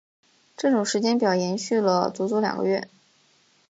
[0.57, 2.89] 这种时间表延续了足足两个月。